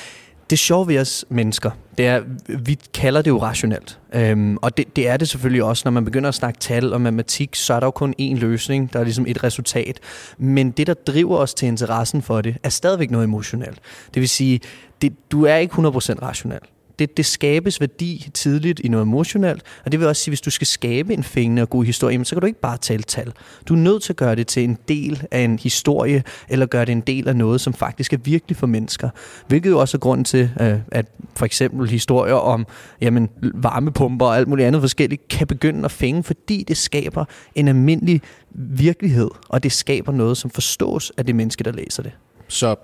det 0.49 0.59
sjove 0.59 0.87
ved 0.87 0.99
os 0.99 1.25
mennesker, 1.29 1.71
det 1.97 2.07
er, 2.07 2.21
vi 2.47 2.79
kalder 2.93 3.21
det 3.21 3.31
jo 3.31 3.41
rationelt. 3.41 3.99
Øhm, 4.13 4.57
og 4.57 4.77
det, 4.77 4.95
det 4.95 5.07
er 5.07 5.17
det 5.17 5.29
selvfølgelig 5.29 5.63
også, 5.63 5.81
når 5.85 5.91
man 5.91 6.05
begynder 6.05 6.29
at 6.29 6.35
snakke 6.35 6.59
tal 6.59 6.93
og 6.93 7.01
matematik, 7.01 7.55
så 7.55 7.73
er 7.73 7.79
der 7.79 7.87
jo 7.87 7.91
kun 7.91 8.13
én 8.21 8.35
løsning, 8.35 8.93
der 8.93 8.99
er 8.99 9.03
ligesom 9.03 9.25
et 9.27 9.43
resultat. 9.43 9.99
Men 10.37 10.71
det, 10.71 10.87
der 10.87 10.93
driver 10.93 11.37
os 11.37 11.53
til 11.53 11.67
interessen 11.67 12.21
for 12.21 12.41
det, 12.41 12.57
er 12.63 12.69
stadigvæk 12.69 13.11
noget 13.11 13.23
emotionelt. 13.23 13.79
Det 14.13 14.19
vil 14.19 14.29
sige, 14.29 14.59
det, 15.01 15.13
du 15.31 15.45
er 15.45 15.55
ikke 15.55 15.73
100% 15.73 15.81
rationel 16.21 16.59
det, 16.99 17.17
det 17.17 17.25
skabes 17.25 17.81
værdi 17.81 18.29
tidligt 18.33 18.79
i 18.79 18.87
noget 18.87 19.03
emotionelt, 19.03 19.63
og 19.85 19.91
det 19.91 19.99
vil 19.99 20.07
også 20.07 20.23
sige, 20.23 20.31
hvis 20.31 20.41
du 20.41 20.49
skal 20.49 20.67
skabe 20.67 21.13
en 21.13 21.23
fængende 21.23 21.61
og 21.61 21.69
god 21.69 21.85
historie, 21.85 22.25
så 22.25 22.35
kan 22.35 22.41
du 22.41 22.47
ikke 22.47 22.61
bare 22.61 22.77
tale 22.77 23.03
tal. 23.03 23.33
Du 23.67 23.73
er 23.73 23.77
nødt 23.77 24.03
til 24.03 24.13
at 24.13 24.17
gøre 24.17 24.35
det 24.35 24.47
til 24.47 24.63
en 24.63 24.77
del 24.87 25.23
af 25.31 25.39
en 25.39 25.59
historie, 25.59 26.23
eller 26.49 26.65
gøre 26.65 26.85
det 26.85 26.91
en 26.91 27.01
del 27.01 27.27
af 27.27 27.35
noget, 27.35 27.61
som 27.61 27.73
faktisk 27.73 28.13
er 28.13 28.17
virkelig 28.17 28.57
for 28.57 28.67
mennesker. 28.67 29.09
Hvilket 29.47 29.69
jo 29.69 29.79
også 29.79 29.97
er 29.97 29.99
grund 29.99 30.25
til, 30.25 30.49
øh, 30.61 30.79
at 30.91 31.05
for 31.35 31.45
eksempel 31.45 31.89
historier 31.89 32.33
om 32.33 32.65
jamen, 33.01 33.29
varmepumper 33.53 34.25
og 34.25 34.37
alt 34.37 34.47
muligt 34.47 34.67
andet 34.67 34.81
forskelligt, 34.81 35.27
kan 35.27 35.47
begynde 35.47 35.85
at 35.85 35.91
fænge, 35.91 36.23
fordi 36.23 36.63
det 36.67 36.77
skaber 36.77 37.25
en 37.55 37.67
almindelig 37.67 38.21
virkelighed, 38.51 39.29
og 39.49 39.63
det 39.63 39.71
skaber 39.71 40.11
noget, 40.11 40.37
som 40.37 40.51
forstås 40.51 41.11
af 41.17 41.25
det 41.25 41.35
menneske, 41.35 41.63
der 41.63 41.71
læser 41.71 42.03
det. 42.03 42.11
Så 42.47 42.75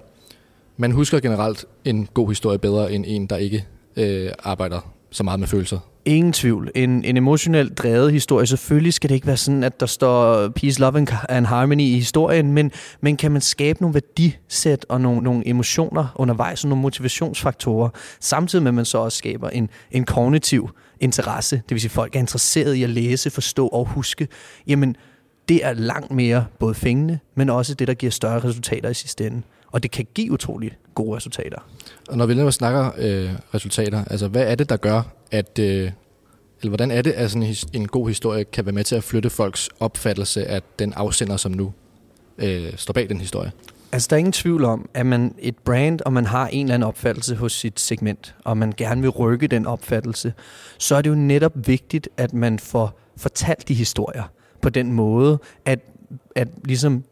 man 0.78 0.92
husker 0.92 1.20
generelt 1.20 1.66
en 1.86 2.08
god 2.14 2.28
historie 2.28 2.60
bedre 2.60 2.94
end 2.94 3.06
en, 3.08 3.28
der 3.28 3.38
ikke 3.38 3.66
øh, 3.98 4.30
arbejder 4.44 4.94
så 5.12 5.24
meget 5.24 5.40
med 5.40 5.48
følelser. 5.48 5.80
Ingen 6.06 6.34
tvivl. 6.34 6.72
En, 6.76 7.06
en 7.06 7.18
emotionelt 7.18 7.78
drevet 7.78 8.12
historie. 8.12 8.48
Selvfølgelig 8.48 8.94
skal 8.94 9.10
det 9.10 9.16
ikke 9.16 9.28
være 9.28 9.38
sådan, 9.38 9.64
at 9.64 9.80
der 9.80 9.86
står 9.86 10.48
peace, 10.50 10.80
love 10.80 11.06
and, 11.30 11.46
harmony 11.46 11.82
i 11.82 11.96
historien, 11.96 12.52
men, 12.52 12.72
men 13.02 13.18
kan 13.18 13.32
man 13.32 13.42
skabe 13.42 13.82
nogle 13.82 13.94
værdisæt 13.94 14.86
og 14.90 15.02
nogle, 15.02 15.22
nogle 15.22 15.48
emotioner 15.48 16.08
undervejs, 16.16 16.64
og 16.64 16.70
nogle 16.70 16.82
motivationsfaktorer, 16.82 17.90
samtidig 18.20 18.64
med, 18.64 18.70
at 18.70 18.76
man 18.76 18.86
så 18.86 18.98
også 18.98 19.18
skaber 19.18 19.50
en, 19.50 19.70
en 19.92 20.04
kognitiv 20.04 20.70
interesse, 21.00 21.56
det 21.56 21.72
vil 21.72 21.82
sige, 21.82 21.90
at 21.90 21.94
folk 21.94 22.16
er 22.16 22.20
interesseret 22.20 22.74
i 22.74 22.84
at 22.84 22.90
læse, 22.90 23.30
forstå 23.30 23.68
og 23.68 23.86
huske, 23.86 24.28
jamen 24.68 24.96
det 25.50 25.66
er 25.66 25.74
langt 25.74 26.12
mere 26.12 26.46
både 26.60 26.74
fængende, 26.74 27.20
men 27.36 27.50
også 27.50 27.74
det, 27.74 27.88
der 27.88 27.94
giver 27.94 28.12
større 28.12 28.40
resultater 28.40 28.90
i 28.90 28.94
sidste 28.94 29.28
ende. 29.28 29.42
Og 29.74 29.84
det 29.84 29.92
kan 29.92 30.08
give 30.14 30.32
utrolig 30.32 30.72
gode 30.96 31.16
resultater. 31.16 31.58
Og 32.10 32.18
når 32.18 32.26
vi 32.26 32.34
nu 32.34 32.52
snakker 32.52 32.92
øh, 32.98 33.30
resultater, 33.54 34.04
altså 34.06 34.28
hvad 34.28 34.44
er 34.48 34.56
det, 34.56 34.70
der 34.70 34.78
gør, 34.78 35.02
at... 35.32 35.60
Øh, 35.60 35.92
eller 36.62 36.70
hvordan 36.70 36.92
er 36.92 37.02
det, 37.02 37.12
at 37.12 37.32
sådan 37.32 37.48
en, 37.48 37.56
en 37.74 37.88
god 37.88 38.08
historie 38.08 38.44
kan 38.44 38.66
være 38.66 38.74
med 38.74 38.84
til 38.84 38.96
at 38.96 39.04
flytte 39.04 39.30
folks 39.30 39.70
opfattelse 39.80 40.46
af 40.46 40.62
den 40.80 40.94
afsender, 40.94 41.38
som 41.38 41.52
nu 41.52 41.74
øh, 42.38 42.74
står 42.76 42.94
bag 42.94 43.10
den 43.10 43.20
historie? 43.20 43.52
Altså, 43.92 44.08
der 44.10 44.16
er 44.16 44.18
ingen 44.18 44.32
tvivl 44.32 44.66
om, 44.66 44.90
at 44.94 45.06
man 45.06 45.36
et 45.40 45.58
brand, 45.58 46.00
og 46.06 46.14
man 46.14 46.26
har 46.26 46.48
en 46.48 46.66
eller 46.66 46.74
anden 46.74 46.88
opfattelse 46.88 47.36
hos 47.36 47.54
sit 47.54 47.80
segment, 47.80 48.36
og 48.44 48.58
man 48.58 48.74
gerne 48.78 49.02
vil 49.02 49.10
rykke 49.10 49.48
den 49.48 49.66
opfattelse, 49.66 50.34
så 50.78 50.96
er 50.96 51.02
det 51.02 51.10
jo 51.10 51.16
netop 51.16 51.54
vigtigt, 51.68 52.10
at 52.18 52.34
man 52.34 52.60
får 52.60 53.00
fortalt 53.18 53.68
de 53.68 53.74
historier 53.74 54.24
på 54.62 54.70
den 54.70 54.92
måde, 54.92 55.40
at, 55.66 55.80
at 56.36 56.48
ligesom 56.66 57.04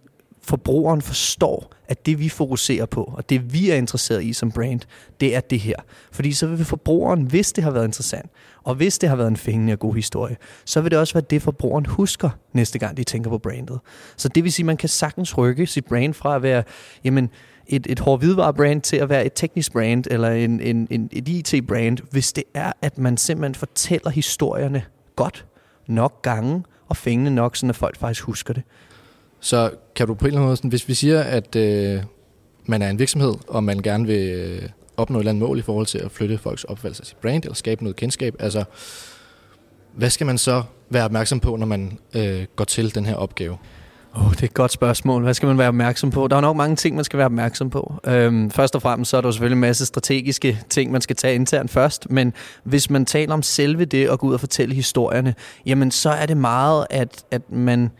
forbrugeren 0.44 1.02
forstår, 1.02 1.72
at 1.88 2.06
det 2.06 2.20
vi 2.20 2.30
fokuserer 2.30 2.86
på, 2.86 3.04
og 3.18 3.30
det 3.30 3.54
vi 3.54 3.70
er 3.70 3.76
interesseret 3.76 4.24
i 4.24 4.34
som 4.34 4.52
brand, 4.52 4.80
det 5.20 5.36
er 5.36 5.40
det 5.40 5.60
her. 5.60 5.76
Fordi 6.12 6.32
så 6.32 6.48
vil 6.48 6.66
forbrugeren, 6.66 7.22
hvis 7.22 7.54
det 7.54 7.64
har 7.64 7.72
været 7.72 7.86
interessant, 7.86 8.32
og 8.64 8.76
hvis 8.76 9.00
det 9.00 9.10
har 9.10 9.16
været 9.16 9.28
en 9.28 9.38
fængende 9.38 9.74
og 9.74 9.80
god 9.80 9.96
historie, 9.96 10.38
så 10.66 10.82
vil 10.82 10.92
det 10.92 11.00
også 11.00 11.14
være 11.14 11.24
det, 11.30 11.42
forbrugeren 11.42 11.86
husker 11.86 12.30
næste 12.54 12.80
gang, 12.80 12.98
de 12.98 13.04
tænker 13.04 13.30
på 13.30 13.38
brandet. 13.38 13.80
Så 14.18 14.30
det 14.30 14.44
vil 14.44 14.52
sige, 14.52 14.64
at 14.64 14.68
man 14.68 14.78
kan 14.78 14.90
sagtens 14.90 15.38
rykke 15.38 15.68
sit 15.68 15.86
brand 15.86 16.14
fra 16.14 16.36
at 16.36 16.42
være, 16.42 16.64
jamen, 17.04 17.30
et, 17.68 17.88
et 17.90 18.00
hård 18.00 18.54
brand 18.56 18.82
til 18.82 18.98
at 18.98 19.10
være 19.10 19.26
et 19.26 19.34
teknisk 19.36 19.72
brand 19.72 20.04
eller 20.12 20.30
en, 20.30 20.60
en, 20.60 20.88
en, 20.92 21.10
et 21.12 21.28
IT-brand, 21.28 21.98
hvis 22.12 22.34
det 22.34 22.44
er, 22.54 22.72
at 22.82 22.98
man 22.98 23.18
simpelthen 23.18 23.56
fortæller 23.56 24.10
historierne 24.10 24.84
godt 25.16 25.46
nok 25.88 26.22
gange 26.22 26.64
og 26.90 26.98
fængende 26.98 27.32
nok, 27.32 27.56
så 27.56 27.68
at 27.68 27.76
folk 27.76 27.98
faktisk 27.98 28.24
husker 28.24 28.54
det. 28.54 28.64
Så 29.42 29.72
kan 29.96 30.08
du 30.08 30.14
på 30.14 30.26
en 30.26 30.28
eller 30.28 30.40
anden 30.40 30.48
måde, 30.48 30.58
sådan, 30.58 30.70
hvis 30.70 30.88
vi 30.88 30.94
siger, 30.94 31.22
at 31.22 31.56
øh, 31.56 32.04
man 32.66 32.82
er 32.82 32.90
en 32.90 33.00
virksomhed, 33.00 33.34
og 33.48 33.64
man 33.64 33.80
gerne 33.80 34.08
vil 34.08 34.30
øh, 34.30 34.70
opnå 34.98 35.18
et 35.18 35.22
eller 35.22 35.30
andet 35.30 35.48
mål 35.48 35.60
i 35.60 35.62
forhold 35.62 35.86
til 35.86 35.98
at 35.98 36.12
flytte 36.12 36.38
folks 36.38 36.64
opfattelse 36.64 37.04
af 37.04 37.08
sit 37.08 37.18
brand, 37.18 37.44
eller 37.44 37.56
skabe 37.56 37.84
noget 37.84 37.96
kendskab, 37.96 38.36
altså 38.40 38.64
hvad 39.94 40.10
skal 40.10 40.28
man 40.28 40.38
så 40.38 40.64
være 40.90 41.06
opmærksom 41.06 41.40
på, 41.40 41.56
når 41.56 41.66
man 41.66 41.98
øh, 42.16 42.46
går 42.56 42.64
til 42.64 42.96
den 42.96 43.06
her 43.06 43.16
opgave? 43.16 43.58
Oh, 44.14 44.32
det 44.32 44.42
er 44.42 44.44
et 44.44 44.54
godt 44.54 44.72
spørgsmål. 44.72 45.24
Hvad 45.24 45.34
skal 45.34 45.48
man 45.48 45.58
være 45.58 45.68
opmærksom 45.68 46.12
på? 46.12 46.28
Der 46.28 46.36
er 46.36 46.42
nok 46.42 46.56
mange 46.56 46.76
ting, 46.76 46.96
man 46.96 47.06
skal 47.06 47.18
være 47.18 47.26
opmærksom 47.26 47.70
på. 47.70 47.94
Øhm, 48.08 48.52
først 48.52 48.76
og 48.76 48.82
fremmest 48.82 49.12
så 49.12 49.18
er 49.18 49.22
der 49.22 49.32
selvfølgelig 49.32 49.56
en 49.56 49.62
masse 49.62 49.86
strategiske 49.86 50.60
ting, 50.70 50.92
man 50.92 51.02
skal 51.02 51.16
tage 51.16 51.36
internt 51.36 51.72
først. 51.72 52.10
Men 52.10 52.34
hvis 52.64 52.90
man 52.90 53.06
taler 53.06 53.34
om 53.34 53.42
selve 53.42 53.86
det 53.86 54.10
og 54.10 54.20
gå 54.20 54.28
ud 54.28 54.34
og 54.34 54.40
fortælle 54.40 54.76
historierne, 54.76 55.36
jamen 55.66 55.92
så 55.92 56.10
er 56.10 56.26
det 56.26 56.38
meget, 56.38 56.88
at, 56.90 57.24
at 57.32 57.52
man 57.52 57.92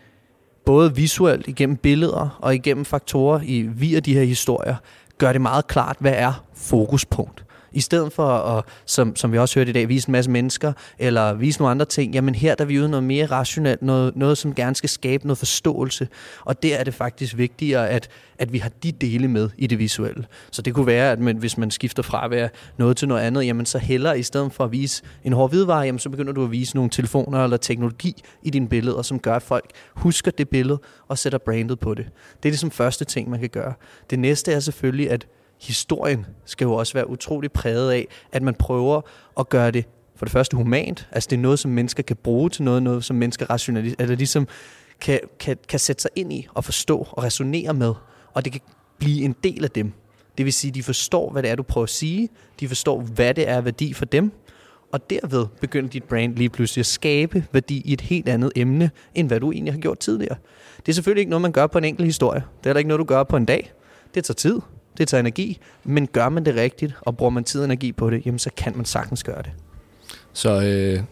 både 0.66 0.96
visuelt 0.96 1.48
igennem 1.48 1.78
billeder 1.78 2.38
og 2.42 2.56
igennem 2.56 2.86
faktorer 2.86 3.42
i 3.44 3.62
via 3.62 4.00
de 4.00 4.14
her 4.14 4.24
historier, 4.24 4.76
gør 5.18 5.32
det 5.32 5.42
meget 5.42 5.68
klart, 5.68 5.98
hvad 6.00 6.14
er 6.16 6.44
fokuspunkt. 6.56 7.46
I 7.72 7.80
stedet 7.80 8.14
for 8.14 8.28
at, 8.28 8.64
som, 8.86 9.16
som 9.16 9.32
vi 9.32 9.38
også 9.38 9.60
hørte 9.60 9.70
i 9.70 9.74
dag, 9.74 9.90
vise 9.90 10.10
en 10.10 10.12
masse 10.12 10.32
mennesker, 10.32 10.74
eller 11.00 11.34
vise 11.34 11.60
nogle 11.60 11.72
andre 11.72 11.86
ting, 11.86 12.14
jamen 12.14 12.36
her 12.36 12.56
der 12.56 12.64
er 12.64 12.68
vi 12.68 12.80
ude 12.80 12.90
noget 12.90 13.04
mere 13.04 13.26
rationelt, 13.26 13.82
noget, 13.82 14.16
noget 14.16 14.38
som 14.38 14.56
gerne 14.56 14.76
skal 14.76 14.90
skabe 14.90 15.28
noget 15.28 15.38
forståelse. 15.38 16.08
Og 16.46 16.64
der 16.64 16.76
er 16.76 16.84
det 16.84 16.94
faktisk 16.94 17.38
vigtigere, 17.38 17.90
at, 17.90 18.10
at 18.40 18.54
vi 18.54 18.58
har 18.58 18.72
de 18.84 18.92
dele 18.92 19.28
med 19.28 19.50
i 19.58 19.68
det 19.68 19.80
visuelle. 19.80 20.26
Så 20.52 20.62
det 20.62 20.74
kunne 20.74 20.88
være, 20.88 21.12
at 21.12 21.20
man, 21.20 21.38
hvis 21.38 21.58
man 21.58 21.72
skifter 21.72 22.04
fra 22.04 22.26
at 22.26 22.32
være 22.32 22.50
noget 22.78 22.98
til 22.98 23.08
noget 23.08 23.22
andet, 23.22 23.46
jamen 23.46 23.66
så 23.66 23.78
heller 23.78 24.14
i 24.14 24.24
stedet 24.24 24.54
for 24.54 24.64
at 24.64 24.72
vise 24.72 25.04
en 25.24 25.34
hård 25.34 25.50
hvidvare, 25.50 25.82
jamen 25.82 26.00
så 26.00 26.10
begynder 26.10 26.34
du 26.34 26.44
at 26.44 26.52
vise 26.52 26.76
nogle 26.76 26.90
telefoner 26.90 27.44
eller 27.44 27.58
teknologi 27.58 28.24
i 28.44 28.50
dine 28.50 28.68
billeder, 28.68 29.02
som 29.02 29.20
gør, 29.20 29.36
at 29.36 29.44
folk 29.44 29.70
husker 29.96 30.32
det 30.32 30.50
billede 30.50 30.80
og 31.08 31.18
sætter 31.18 31.40
brandet 31.40 31.80
på 31.80 31.94
det. 31.94 32.06
Det 32.44 32.50
er 32.50 32.52
ligesom 32.52 32.72
første 32.72 33.06
ting, 33.06 33.30
man 33.30 33.40
kan 33.40 33.50
gøre. 33.50 33.74
Det 34.10 34.20
næste 34.20 34.52
er 34.52 34.60
selvfølgelig, 34.60 35.12
at 35.12 35.28
historien 35.62 36.26
skal 36.46 36.66
jo 36.66 36.74
også 36.74 36.94
være 36.94 37.10
utrolig 37.10 37.52
præget 37.52 37.92
af, 37.92 38.08
at 38.32 38.42
man 38.44 38.54
prøver 38.54 39.02
at 39.40 39.50
gøre 39.50 39.72
det 39.72 39.86
for 40.16 40.26
det 40.26 40.32
første 40.32 40.58
humant, 40.58 41.08
altså 41.12 41.28
det 41.30 41.36
er 41.36 41.42
noget, 41.42 41.60
som 41.60 41.72
mennesker 41.72 42.04
kan 42.04 42.16
bruge 42.16 42.50
til 42.50 42.64
noget, 42.64 42.84
noget 42.84 43.04
som 43.04 43.16
mennesker 43.16 43.46
rationalis- 43.46 43.96
eller 44.00 44.16
ligesom 44.16 44.48
kan, 45.02 45.20
kan, 45.40 45.58
kan 45.70 45.80
sætte 45.80 46.02
sig 46.02 46.12
ind 46.16 46.34
i 46.34 46.48
og 46.54 46.64
forstå 46.64 47.08
og 47.12 47.24
resonere 47.24 47.74
med, 47.74 47.94
og 48.34 48.46
det 48.46 48.52
kan 48.52 48.62
blive 49.00 49.24
en 49.24 49.36
del 49.44 49.64
af 49.64 49.72
dem. 49.72 49.94
Det 50.38 50.46
vil 50.46 50.54
sige, 50.54 50.72
de 50.72 50.84
forstår, 50.84 51.32
hvad 51.32 51.44
det 51.44 51.52
er, 51.52 51.56
du 51.56 51.64
prøver 51.64 51.84
at 51.84 51.90
sige, 51.90 52.30
de 52.60 52.68
forstår, 52.68 53.02
hvad 53.02 53.34
det 53.34 53.50
er 53.50 53.62
værdi 53.62 53.94
for 53.94 54.06
dem, 54.06 54.32
og 54.92 55.10
derved 55.10 55.46
begynder 55.62 55.90
dit 55.90 56.04
brand 56.04 56.36
lige 56.36 56.50
pludselig 56.50 56.82
at 56.82 56.86
skabe 56.86 57.46
værdi 57.52 57.82
i 57.86 57.94
et 57.94 58.02
helt 58.02 58.30
andet 58.30 58.52
emne, 58.56 58.92
end 59.16 59.28
hvad 59.28 59.40
du 59.40 59.52
egentlig 59.52 59.74
har 59.74 59.80
gjort 59.80 60.00
tidligere. 60.00 60.36
Det 60.78 60.90
er 60.90 60.94
selvfølgelig 60.94 61.22
ikke 61.22 61.30
noget, 61.30 61.42
man 61.42 61.52
gør 61.52 61.68
på 61.68 61.78
en 61.78 61.84
enkelt 61.84 62.06
historie. 62.06 62.40
Det 62.40 62.66
er 62.66 62.70
heller 62.70 62.80
ikke 62.80 62.88
noget, 62.88 63.00
du 63.00 63.06
gør 63.06 63.24
på 63.24 63.38
en 63.38 63.46
dag. 63.46 63.74
Det 64.16 64.24
tager 64.24 64.36
tid 64.36 64.60
det 64.98 65.08
tager 65.08 65.20
energi, 65.20 65.60
men 65.84 66.08
gør 66.08 66.30
man 66.30 66.46
det 66.46 66.56
rigtigt, 66.56 66.94
og 67.02 67.18
bruger 67.18 67.30
man 67.30 67.44
tid 67.44 67.62
og 67.62 67.66
energi 67.66 67.92
på 67.92 68.10
det, 68.10 68.26
jamen 68.26 68.40
så 68.40 68.50
kan 68.58 68.74
man 68.76 68.86
sagtens 68.86 69.24
gøre 69.24 69.42
det. 69.42 69.52
Så 70.34 70.62
øh, 70.62 71.04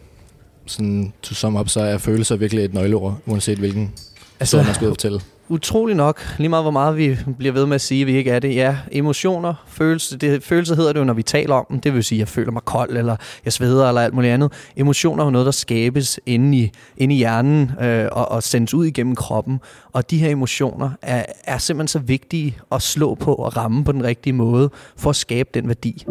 sådan, 0.66 1.12
to 1.22 1.34
sum 1.34 1.56
up, 1.56 1.68
så 1.68 1.80
er 1.80 1.98
følelser 1.98 2.36
virkelig 2.36 2.64
et 2.64 2.74
nøgleord, 2.74 3.18
uanset 3.26 3.58
hvilken 3.58 3.94
altså, 4.40 4.62
man 4.62 4.74
skal 4.74 4.88
fortælle 4.88 5.20
utrolig 5.50 5.96
nok, 5.96 6.20
lige 6.38 6.48
meget 6.48 6.64
hvor 6.64 6.70
meget 6.70 6.96
vi 6.96 7.18
bliver 7.38 7.52
ved 7.52 7.66
med 7.66 7.74
at 7.74 7.80
sige, 7.80 8.00
at 8.00 8.06
vi 8.06 8.16
ikke 8.16 8.30
er 8.30 8.38
det. 8.38 8.54
Ja, 8.54 8.76
emotioner, 8.92 9.54
følelser, 9.66 10.18
det, 10.18 10.42
følelser 10.42 10.74
hedder 10.74 10.92
det 10.92 11.00
jo, 11.00 11.04
når 11.04 11.14
vi 11.14 11.22
taler 11.22 11.54
om 11.54 11.66
dem. 11.68 11.80
Det 11.80 11.94
vil 11.94 12.04
sige, 12.04 12.16
at 12.16 12.20
jeg 12.20 12.28
føler 12.28 12.52
mig 12.52 12.62
kold, 12.64 12.96
eller 12.96 13.16
jeg 13.44 13.52
sveder, 13.52 13.88
eller 13.88 14.00
alt 14.00 14.14
muligt 14.14 14.32
andet. 14.32 14.52
Emotioner 14.76 15.22
er 15.22 15.26
jo 15.26 15.30
noget, 15.30 15.44
der 15.44 15.52
skabes 15.52 16.20
inde 16.26 16.58
i, 16.58 16.72
inde 16.96 17.14
i 17.14 17.18
hjernen 17.18 17.70
øh, 17.80 18.08
og, 18.12 18.30
og 18.30 18.42
sendes 18.42 18.74
ud 18.74 18.86
igennem 18.86 19.16
kroppen. 19.16 19.60
Og 19.92 20.10
de 20.10 20.18
her 20.18 20.30
emotioner 20.30 20.90
er, 21.02 21.24
er 21.44 21.58
simpelthen 21.58 21.88
så 21.88 21.98
vigtige 21.98 22.58
at 22.72 22.82
slå 22.82 23.14
på 23.14 23.34
og 23.34 23.56
ramme 23.56 23.84
på 23.84 23.92
den 23.92 24.04
rigtige 24.04 24.32
måde, 24.32 24.70
for 24.96 25.10
at 25.10 25.16
skabe 25.16 25.48
den 25.54 25.68
værdi. 25.68 26.04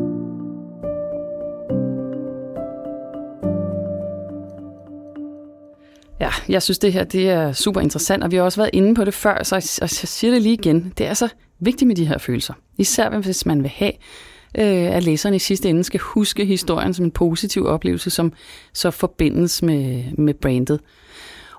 Ja, 6.30 6.54
jeg 6.54 6.64
synes, 6.64 6.80
det 6.80 6.94
her 6.94 7.04
det 7.04 7.30
er 7.30 7.52
super 7.54 7.82
interessant, 7.82 8.24
og 8.24 8.32
vi 8.32 8.36
har 8.36 8.44
også 8.44 8.62
været 8.62 8.70
inde 8.74 8.96
på 8.96 9.06
det 9.06 9.14
før, 9.14 9.44
så 9.44 9.56
jeg, 9.56 9.64
jeg 9.82 9.90
siger 9.90 10.34
det 10.34 10.42
lige 10.42 10.54
igen. 10.54 10.94
Det 10.98 11.08
er 11.08 11.14
så 11.14 11.28
vigtigt 11.60 11.88
med 11.88 11.96
de 11.96 12.06
her 12.06 12.18
følelser. 12.18 12.54
Især 12.78 13.20
hvis 13.20 13.46
man 13.46 13.64
vil 13.64 13.72
have, 13.76 13.92
øh, 14.58 14.96
at 14.96 15.04
læserne 15.04 15.36
i 15.36 15.40
sidste 15.40 15.70
ende 15.70 15.84
skal 15.84 16.00
huske 16.00 16.46
historien 16.46 16.94
som 16.94 17.06
en 17.06 17.12
positiv 17.12 17.66
oplevelse, 17.66 18.10
som 18.10 18.34
så 18.74 18.92
forbindes 18.92 19.62
med, 19.62 20.04
med 20.18 20.34
brandet. 20.34 20.80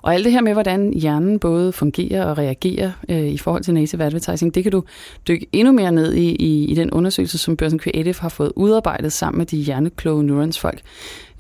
Og 0.03 0.15
alt 0.15 0.25
det 0.25 0.33
her 0.33 0.41
med, 0.41 0.53
hvordan 0.53 0.93
hjernen 0.93 1.39
både 1.39 1.73
fungerer 1.73 2.25
og 2.25 2.39
reagerer 2.39 2.91
øh, 3.09 3.27
i 3.27 3.39
forhold 3.39 3.63
til 3.63 3.75
native 3.75 4.05
advertising, 4.05 4.55
det 4.55 4.63
kan 4.63 4.73
du 4.73 4.85
dykke 5.29 5.47
endnu 5.53 5.73
mere 5.73 5.93
ned 5.93 6.15
i, 6.15 6.35
i, 6.35 6.65
i 6.65 6.75
den 6.75 6.91
undersøgelse, 6.91 7.39
som 7.39 7.57
Børsen 7.57 7.81
Creative 7.81 8.15
har 8.19 8.29
fået 8.29 8.53
udarbejdet 8.57 9.13
sammen 9.13 9.39
med 9.39 9.47
de 9.47 9.57
hjernekloge 9.57 10.25
neurons 10.25 10.59
folk. 10.59 10.81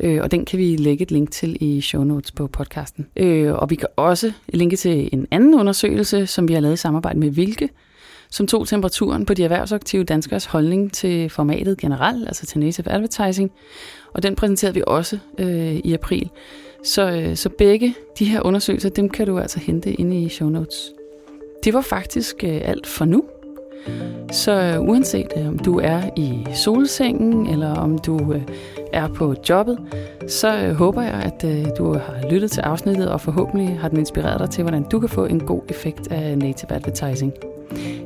Øh, 0.01 0.23
og 0.23 0.31
den 0.31 0.45
kan 0.45 0.59
vi 0.59 0.77
lægge 0.77 1.03
et 1.03 1.11
link 1.11 1.31
til 1.31 1.57
i 1.61 1.81
show 1.81 2.05
notes 2.05 2.33
på 2.33 2.47
podcasten. 2.47 3.07
Øh, 3.17 3.53
og 3.55 3.71
vi 3.71 3.75
kan 3.75 3.89
også 3.97 4.33
linke 4.49 4.77
til 4.77 5.09
en 5.13 5.27
anden 5.31 5.55
undersøgelse, 5.55 6.27
som 6.27 6.49
vi 6.49 6.53
har 6.53 6.61
lavet 6.61 6.75
i 6.75 6.77
samarbejde 6.77 7.19
med 7.19 7.31
Vilke, 7.31 7.69
som 8.31 8.47
tog 8.47 8.69
temperaturen 8.69 9.27
på 9.27 9.35
de 9.35 9.45
erhvervsaktive 9.45 10.05
danskers 10.05 10.45
holdning 10.45 10.93
til 10.93 11.31
formatet 11.31 11.79
generelt, 11.79 12.29
altså 12.29 12.47
til 12.47 12.59
native 12.59 12.91
advertising. 12.91 13.51
Og 14.15 14.23
den 14.23 14.35
præsenterede 14.35 14.75
vi 14.75 14.83
også 14.87 15.19
øh, 15.39 15.75
i 15.75 15.93
april. 15.93 16.31
Så, 16.85 17.11
øh, 17.11 17.37
så 17.37 17.49
begge 17.49 17.95
de 18.19 18.25
her 18.25 18.47
undersøgelser, 18.47 18.89
dem 18.89 19.09
kan 19.09 19.27
du 19.27 19.39
altså 19.39 19.61
hente 19.61 19.93
inde 19.93 20.23
i 20.23 20.29
show 20.29 20.49
notes. 20.49 20.93
Det 21.65 21.75
var 21.75 21.81
faktisk 21.81 22.45
øh, 22.45 22.61
alt 22.65 22.87
for 22.87 23.05
nu. 23.05 23.25
Så 24.33 24.53
øh, 24.53 24.89
uanset 24.89 25.33
øh, 25.37 25.49
om 25.49 25.59
du 25.59 25.79
er 25.79 26.01
i 26.17 26.47
solsengen, 26.55 27.47
eller 27.47 27.75
om 27.75 27.99
du 27.99 28.33
øh, 28.33 28.43
er 28.93 29.09
på 29.09 29.35
jobbet, 29.49 29.79
så 30.29 30.57
øh, 30.57 30.75
håber 30.75 31.03
jeg, 31.03 31.13
at 31.13 31.45
øh, 31.45 31.67
du 31.79 31.93
har 31.93 32.31
lyttet 32.31 32.51
til 32.51 32.61
afsnittet, 32.61 33.09
og 33.09 33.21
forhåbentlig 33.21 33.79
har 33.81 33.89
den 33.89 33.99
inspireret 33.99 34.41
dig 34.41 34.51
til, 34.51 34.63
hvordan 34.63 34.83
du 34.83 35.01
kan 35.01 35.09
få 35.09 35.25
en 35.25 35.41
god 35.41 35.63
effekt 35.69 36.13
af 36.13 36.39
native 36.39 36.73
advertising. 36.73 37.33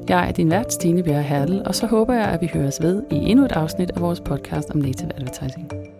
Jeg 0.08 0.28
er 0.28 0.32
din 0.32 0.50
vært, 0.50 0.72
Stine 0.72 1.02
Bjerre 1.02 1.22
Hertel, 1.22 1.62
og 1.66 1.74
så 1.74 1.86
håber 1.86 2.14
jeg, 2.14 2.24
at 2.24 2.40
vi 2.40 2.50
høres 2.54 2.82
ved 2.82 3.02
i 3.10 3.14
endnu 3.14 3.44
et 3.44 3.52
afsnit 3.52 3.90
af 3.90 4.00
vores 4.00 4.20
podcast 4.20 4.70
om 4.70 4.76
native 4.76 5.10
advertising. 5.16 5.93